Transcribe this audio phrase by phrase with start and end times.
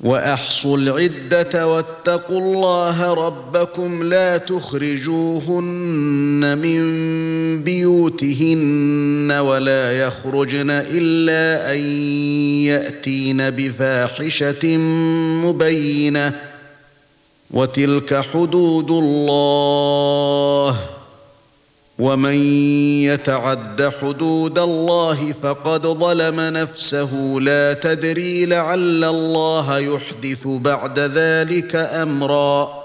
[0.00, 5.60] وأحصوا العدة واتقوا الله ربكم لا تخرجوهن
[6.58, 6.82] من
[7.64, 11.78] بيوتهن ولا يخرجن إلا أن
[12.64, 14.76] يأتين بفاحشة
[15.44, 16.40] مبينة
[17.50, 20.76] وتلك حدود الله
[22.00, 22.34] ومن
[23.04, 27.40] يتعد حدود الله فقد ظلم نفسه.
[27.40, 32.80] لا تدري لعل الله يحدث بعد ذلك أمرا.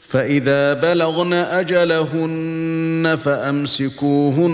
[0.00, 4.50] فإذا بلغن أجلهن فأمسكوهن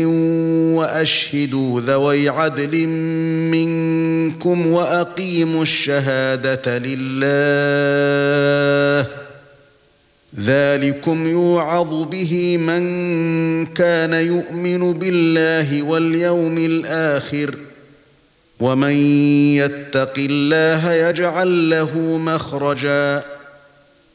[0.77, 2.87] وَأَشْهِدُوا ذَوَيْ عَدْلٍ
[3.51, 7.89] مِنكُمْ وَأَقِيمُوا الشَّهَادَةَ لِلَّهِ
[10.39, 17.55] ذَلِكُمْ يُوعَظُ بِهِ مَن كَانَ يُؤْمِنُ بِاللَّهِ وَالْيَوْمِ الْآخِرِ
[18.59, 18.93] وَمَن
[19.55, 23.23] يَتَّقِ اللَّهَ يَجْعَل لَّهُ مَخْرَجًا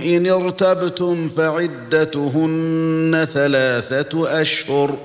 [0.00, 4.98] إن ارتبتم فعدتهن ثلاثة أشهر.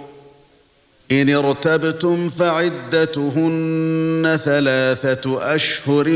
[1.11, 6.09] إن ارتبتم فعدتهن ثلاثة أشهر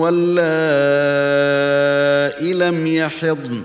[0.00, 0.54] واللائي
[2.54, 3.62] لم يحضن.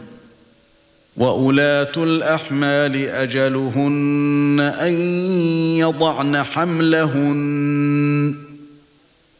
[1.17, 4.93] واولات الأحمال أجلهن أن
[5.77, 8.48] يضعن حملهن.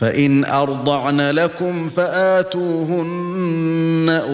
[0.00, 3.28] فإن أرضعن لكم فآتوهن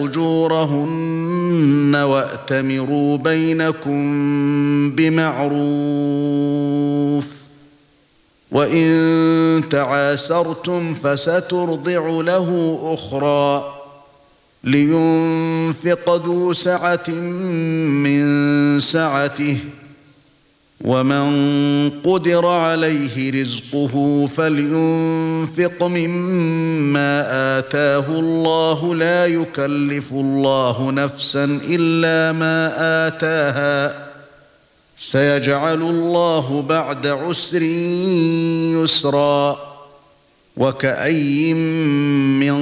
[0.03, 4.01] أجورهن وأتمروا بينكم
[4.91, 5.55] بمعروف.
[8.51, 13.75] وإن تعاسرتم فسترضع له أخرى
[14.63, 19.57] لينفق ذو سعة من سعته.
[20.85, 27.21] ومن قدر عليه رزقه فلينفق مما
[27.59, 32.73] آتاه الله لا يكلف الله نفسا إلا ما
[33.07, 34.05] آتاها
[34.97, 37.61] سيجعل الله بعد عسر
[38.81, 39.57] يسرا
[40.57, 42.55] وكأي من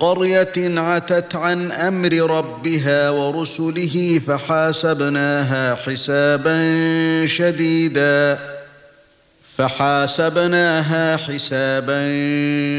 [0.00, 6.56] قرية عتت عن أمر ربها ورسله فحاسبناها حسابا
[7.26, 8.38] شديدا.
[9.56, 12.04] فحاسبناها حسابا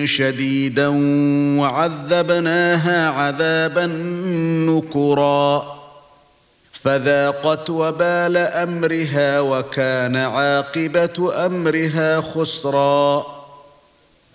[0.05, 0.87] شديدا
[1.59, 3.85] وعذبناها عذابا
[4.69, 5.77] نكرا.
[6.71, 13.36] فذاقت وبال أمرها وكان عاقبة أمرها خسرا.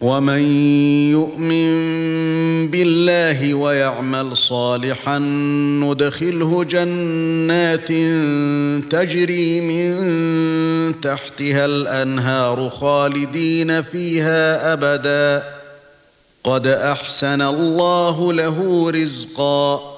[0.00, 0.42] ومن
[1.10, 1.70] يؤمن
[2.70, 5.18] بالله ويعمل صالحا
[5.84, 7.88] ندخله جنات
[8.92, 15.42] تجري من تحتها الأنهار خالدين فيها أبدا.
[16.44, 19.97] قد أحسن الله له رزقا.